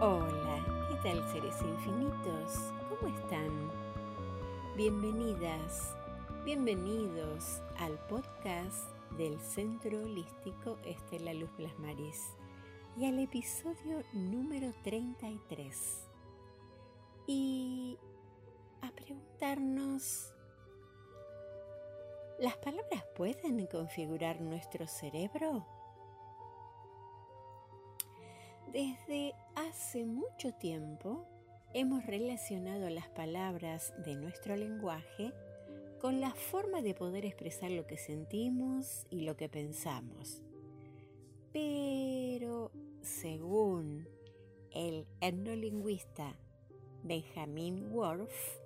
Hola, 0.00 0.86
¿qué 0.88 0.94
tal 1.02 1.28
seres 1.32 1.60
infinitos? 1.60 2.72
¿Cómo 2.88 3.12
están? 3.16 3.50
Bienvenidas, 4.76 5.96
bienvenidos 6.44 7.60
al 7.78 7.98
podcast 8.06 8.92
del 9.16 9.40
Centro 9.40 10.00
Holístico 10.00 10.78
Estela 10.84 11.34
Luz 11.34 11.50
Plasmaris 11.56 12.32
y 12.96 13.06
al 13.06 13.18
episodio 13.18 14.04
número 14.12 14.72
33. 14.84 16.08
Y 17.26 17.98
a 18.82 18.92
preguntarnos, 18.92 20.32
¿las 22.38 22.56
palabras 22.58 23.04
pueden 23.16 23.66
configurar 23.66 24.40
nuestro 24.40 24.86
cerebro? 24.86 25.66
Desde 28.78 29.34
hace 29.56 30.04
mucho 30.04 30.52
tiempo 30.52 31.26
hemos 31.74 32.06
relacionado 32.06 32.88
las 32.90 33.08
palabras 33.08 33.92
de 34.04 34.14
nuestro 34.14 34.54
lenguaje 34.54 35.32
con 36.00 36.20
la 36.20 36.32
forma 36.32 36.80
de 36.80 36.94
poder 36.94 37.26
expresar 37.26 37.72
lo 37.72 37.88
que 37.88 37.96
sentimos 37.96 39.04
y 39.10 39.22
lo 39.22 39.36
que 39.36 39.48
pensamos. 39.48 40.44
Pero, 41.52 42.70
según 43.02 44.08
el 44.70 45.08
etnolingüista 45.20 46.36
Benjamin 47.02 47.90
Worf, 47.90 48.60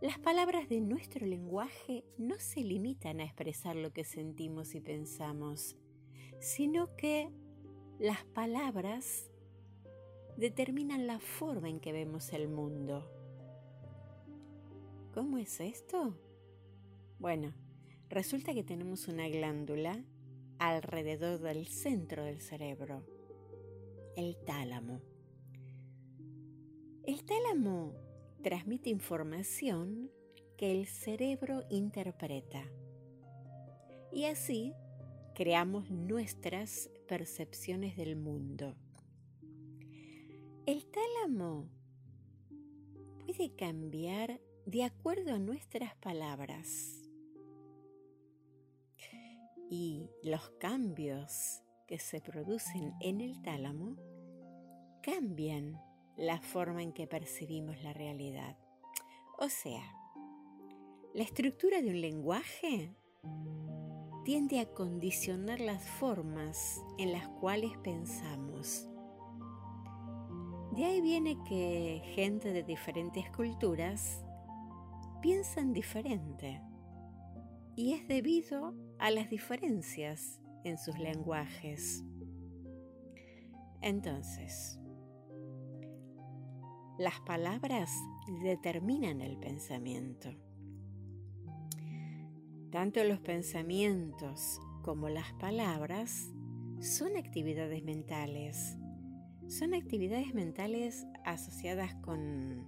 las 0.00 0.18
palabras 0.18 0.68
de 0.68 0.80
nuestro 0.80 1.24
lenguaje 1.24 2.02
no 2.18 2.40
se 2.40 2.64
limitan 2.64 3.20
a 3.20 3.24
expresar 3.26 3.76
lo 3.76 3.92
que 3.92 4.02
sentimos 4.02 4.74
y 4.74 4.80
pensamos, 4.80 5.76
sino 6.40 6.96
que 6.96 7.30
las 8.04 8.22
palabras 8.22 9.30
determinan 10.36 11.06
la 11.06 11.18
forma 11.18 11.70
en 11.70 11.80
que 11.80 11.90
vemos 11.90 12.34
el 12.34 12.48
mundo. 12.48 13.10
¿Cómo 15.14 15.38
es 15.38 15.58
esto? 15.58 16.14
Bueno, 17.18 17.54
resulta 18.10 18.52
que 18.52 18.62
tenemos 18.62 19.08
una 19.08 19.26
glándula 19.30 20.04
alrededor 20.58 21.40
del 21.40 21.66
centro 21.66 22.24
del 22.24 22.42
cerebro, 22.42 23.06
el 24.18 24.36
tálamo. 24.36 25.00
El 27.04 27.24
tálamo 27.24 27.94
transmite 28.42 28.90
información 28.90 30.10
que 30.58 30.72
el 30.72 30.86
cerebro 30.88 31.62
interpreta 31.70 32.64
y 34.12 34.26
así 34.26 34.74
creamos 35.34 35.90
nuestras 35.90 36.90
percepciones 37.04 37.96
del 37.96 38.16
mundo. 38.16 38.74
El 40.66 40.86
tálamo 40.86 41.68
puede 43.24 43.54
cambiar 43.54 44.40
de 44.66 44.84
acuerdo 44.84 45.34
a 45.34 45.38
nuestras 45.38 45.94
palabras. 45.96 47.02
Y 49.70 50.10
los 50.22 50.50
cambios 50.60 51.62
que 51.86 51.98
se 51.98 52.20
producen 52.20 52.94
en 53.00 53.20
el 53.20 53.42
tálamo 53.42 53.96
cambian 55.02 55.80
la 56.16 56.40
forma 56.40 56.82
en 56.82 56.92
que 56.92 57.06
percibimos 57.06 57.82
la 57.82 57.92
realidad. 57.92 58.56
O 59.38 59.48
sea, 59.48 59.82
la 61.12 61.22
estructura 61.22 61.82
de 61.82 61.90
un 61.90 62.00
lenguaje 62.00 62.94
tiende 64.24 64.60
a 64.60 64.66
condicionar 64.66 65.60
las 65.60 65.86
formas 65.86 66.82
en 66.98 67.12
las 67.12 67.28
cuales 67.28 67.70
pensamos. 67.82 68.88
De 70.72 70.84
ahí 70.84 71.00
viene 71.00 71.36
que 71.44 72.02
gente 72.14 72.52
de 72.52 72.62
diferentes 72.62 73.30
culturas 73.30 74.24
piensan 75.20 75.72
diferente 75.72 76.60
y 77.76 77.92
es 77.92 78.08
debido 78.08 78.74
a 78.98 79.10
las 79.10 79.28
diferencias 79.28 80.40
en 80.64 80.78
sus 80.78 80.98
lenguajes. 80.98 82.02
Entonces, 83.82 84.80
las 86.98 87.20
palabras 87.20 87.90
determinan 88.42 89.20
el 89.20 89.36
pensamiento. 89.38 90.30
Tanto 92.74 93.04
los 93.04 93.20
pensamientos 93.20 94.60
como 94.82 95.08
las 95.08 95.32
palabras 95.34 96.32
son 96.80 97.16
actividades 97.16 97.84
mentales. 97.84 98.76
Son 99.46 99.74
actividades 99.74 100.34
mentales 100.34 101.06
asociadas 101.24 101.94
con 102.02 102.66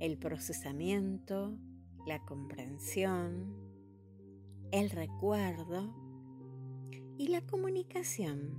el 0.00 0.18
procesamiento, 0.18 1.56
la 2.04 2.24
comprensión, 2.24 3.54
el 4.72 4.90
recuerdo 4.90 5.94
y 7.16 7.28
la 7.28 7.40
comunicación. 7.46 8.58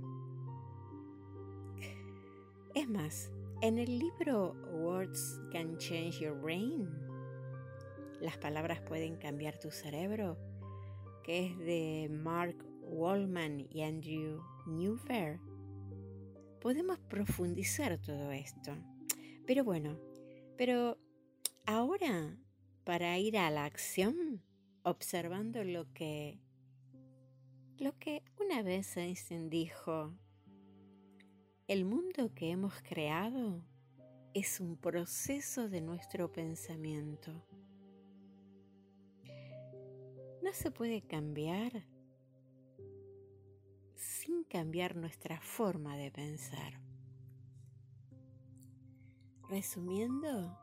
Es 2.74 2.88
más, 2.88 3.30
en 3.60 3.78
el 3.78 3.98
libro 3.98 4.54
Words 4.72 5.38
Can 5.52 5.76
Change 5.76 6.20
Your 6.20 6.40
Brain, 6.40 6.88
las 8.20 8.38
palabras 8.38 8.80
pueden 8.80 9.16
cambiar 9.16 9.58
tu 9.58 9.70
cerebro, 9.70 10.38
que 11.26 11.46
es 11.46 11.58
de 11.58 12.08
Mark 12.08 12.64
Wallman 12.82 13.66
y 13.68 13.82
Andrew 13.82 14.40
Newfair, 14.64 15.40
podemos 16.60 17.00
profundizar 17.00 17.98
todo 17.98 18.30
esto. 18.30 18.76
Pero 19.44 19.64
bueno, 19.64 19.98
pero 20.56 20.96
ahora, 21.66 22.38
para 22.84 23.18
ir 23.18 23.36
a 23.38 23.50
la 23.50 23.64
acción, 23.64 24.40
observando 24.84 25.64
lo 25.64 25.92
que 25.92 26.38
lo 27.78 27.98
que 27.98 28.22
una 28.40 28.62
vez 28.62 28.96
Einstein 28.96 29.50
dijo, 29.50 30.14
el 31.66 31.84
mundo 31.84 32.32
que 32.34 32.52
hemos 32.52 32.80
creado 32.82 33.64
es 34.32 34.60
un 34.60 34.76
proceso 34.76 35.68
de 35.68 35.80
nuestro 35.80 36.32
pensamiento 36.32 37.44
no 40.46 40.52
se 40.52 40.70
puede 40.70 41.02
cambiar 41.02 41.88
sin 43.96 44.44
cambiar 44.44 44.94
nuestra 44.94 45.40
forma 45.40 45.96
de 45.96 46.12
pensar. 46.12 46.80
Resumiendo, 49.48 50.56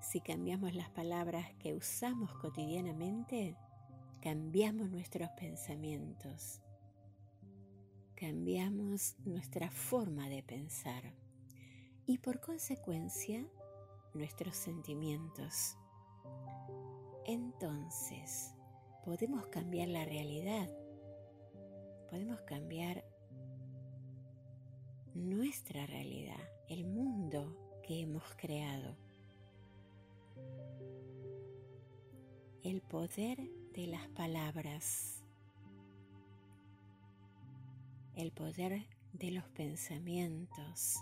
si 0.00 0.20
cambiamos 0.20 0.72
las 0.72 0.88
palabras 0.90 1.52
que 1.58 1.74
usamos 1.74 2.32
cotidianamente, 2.34 3.56
cambiamos 4.22 4.88
nuestros 4.88 5.28
pensamientos, 5.30 6.60
cambiamos 8.14 9.16
nuestra 9.24 9.68
forma 9.68 10.28
de 10.28 10.44
pensar 10.44 11.12
y 12.06 12.18
por 12.18 12.40
consecuencia 12.40 13.44
nuestros 14.14 14.56
sentimientos. 14.56 15.76
Entonces, 17.26 18.54
podemos 19.04 19.46
cambiar 19.46 19.88
la 19.88 20.04
realidad, 20.04 20.68
podemos 22.10 22.40
cambiar 22.42 23.04
nuestra 25.14 25.86
realidad, 25.86 26.40
el 26.68 26.86
mundo 26.86 27.80
que 27.82 28.00
hemos 28.00 28.22
creado. 28.36 28.96
El 32.62 32.82
poder 32.82 33.38
de 33.72 33.86
las 33.86 34.06
palabras, 34.08 35.24
el 38.14 38.32
poder 38.32 38.86
de 39.12 39.30
los 39.30 39.44
pensamientos, 39.50 40.96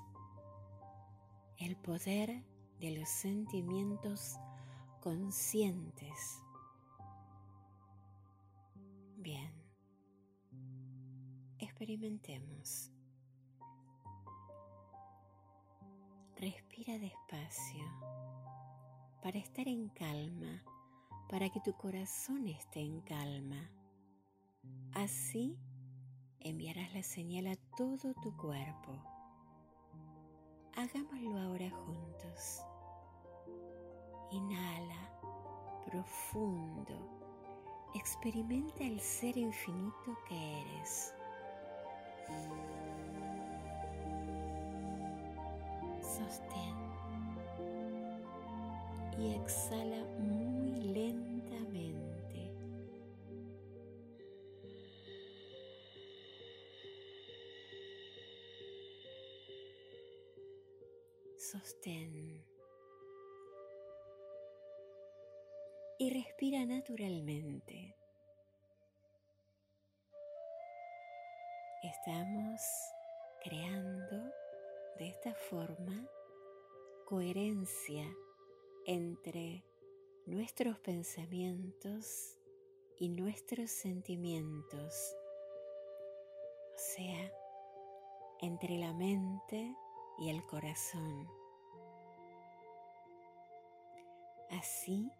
el 1.58 1.76
poder 1.76 2.44
de 2.78 2.90
los 2.98 3.08
sentimientos 3.08 4.36
conscientes 5.00 6.42
Bien, 9.26 9.52
experimentemos. 11.58 12.92
Respira 16.36 16.96
despacio 16.96 17.84
para 19.24 19.36
estar 19.36 19.66
en 19.66 19.88
calma, 19.88 20.62
para 21.28 21.50
que 21.50 21.60
tu 21.60 21.72
corazón 21.72 22.46
esté 22.46 22.78
en 22.78 23.00
calma. 23.00 23.68
Así 24.92 25.58
enviarás 26.38 26.94
la 26.94 27.02
señal 27.02 27.48
a 27.48 27.56
todo 27.76 28.14
tu 28.22 28.36
cuerpo. 28.36 28.92
Hagámoslo 30.76 31.36
ahora 31.36 31.68
juntos. 31.68 32.62
Inhala 34.30 35.20
profundo 35.84 37.15
experimenta 37.96 38.84
el 38.84 39.00
ser 39.00 39.36
infinito 39.36 40.18
que 40.28 40.60
eres. 40.60 41.14
Sostén. 46.00 46.76
Y 49.18 49.34
exhala 49.34 50.04
muy 50.18 50.82
lentamente. 50.92 52.52
Sostén. 61.36 62.55
Y 65.98 66.10
respira 66.10 66.66
naturalmente. 66.66 67.96
Estamos 71.82 72.60
creando 73.42 74.30
de 74.98 75.08
esta 75.08 75.32
forma 75.34 76.06
coherencia 77.06 78.04
entre 78.84 79.64
nuestros 80.26 80.78
pensamientos 80.80 82.38
y 82.98 83.08
nuestros 83.08 83.70
sentimientos, 83.70 85.16
o 86.74 86.78
sea, 86.78 87.32
entre 88.42 88.76
la 88.76 88.92
mente 88.92 89.74
y 90.18 90.28
el 90.28 90.44
corazón. 90.44 91.26
Así 94.50 95.10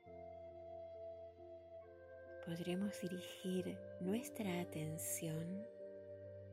podremos 2.46 2.98
dirigir 3.00 3.76
nuestra 4.00 4.60
atención 4.60 5.66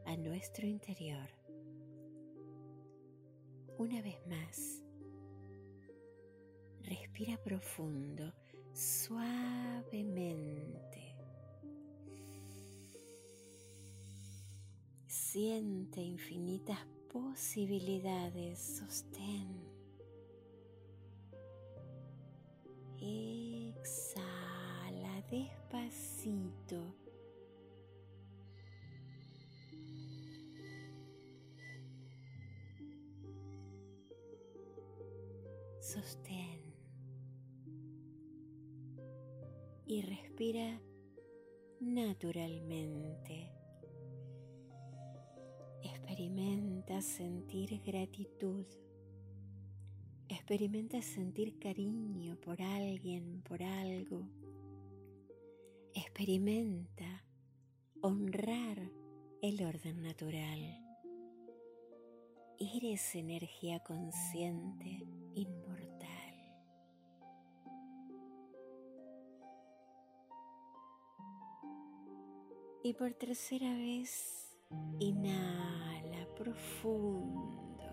a 0.05 0.17
nuestro 0.17 0.65
interior. 0.65 1.29
Una 3.77 4.01
vez 4.01 4.17
más, 4.25 4.81
respira 6.81 7.37
profundo, 7.43 8.33
suavemente. 8.73 9.95
Siente 15.05 16.01
infinitas 16.01 16.79
posibilidades, 17.07 18.57
sostén. 18.79 19.62
Despacito 25.33 26.93
sostén 35.79 36.61
y 39.87 40.01
respira 40.03 40.79
naturalmente. 41.79 43.51
Experimenta 45.81 47.01
sentir 47.01 47.81
gratitud. 47.83 48.65
Experimenta 50.29 51.01
sentir 51.01 51.57
cariño 51.57 52.35
por 52.39 52.61
alguien, 52.61 53.41
por 53.41 53.63
algo. 53.63 54.27
Experimenta 56.15 57.25
honrar 58.03 58.77
el 59.41 59.65
orden 59.65 60.03
natural. 60.03 60.61
Eres 62.59 63.15
energía 63.15 63.79
consciente 63.79 65.07
inmortal. 65.33 66.35
Y 72.83 72.93
por 72.93 73.11
tercera 73.15 73.73
vez, 73.73 74.55
inhala 74.99 76.27
profundo 76.35 77.83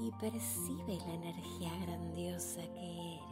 y 0.00 0.10
percibe 0.20 0.98
la 1.06 1.14
energía 1.14 1.78
grandiosa 1.80 2.60
que 2.74 3.14
eres. 3.14 3.31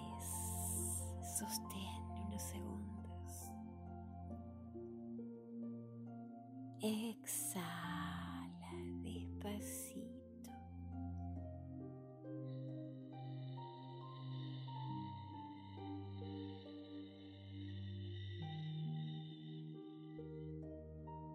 Sostén 1.41 2.05
unos 2.27 2.43
segundos. 2.43 3.51
Exhala 6.83 7.65
despacito. 9.01 10.53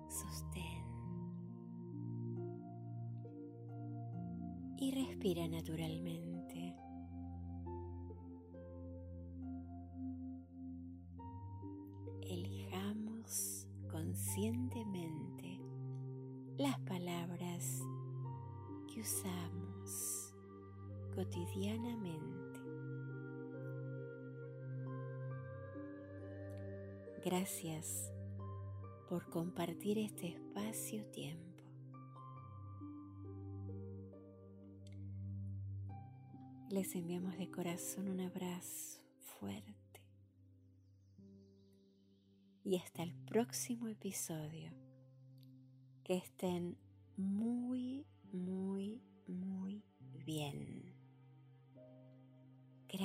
sostén. 0.07 0.86
Y 4.78 4.92
respira 4.92 5.48
naturalmente. 5.48 6.75
Gracias 27.25 28.12
por 29.09 29.27
compartir 29.31 29.97
este 29.97 30.27
espacio-tiempo. 30.27 31.63
Les 36.69 36.94
enviamos 36.94 37.36
de 37.38 37.50
corazón 37.50 38.09
un 38.09 38.19
abrazo 38.19 39.01
fuerte. 39.39 40.03
Y 42.63 42.77
hasta 42.77 43.01
el 43.01 43.15
próximo 43.25 43.88
episodio. 43.88 44.71
Que 46.03 46.18
estén 46.18 46.77
muy, 47.18 47.55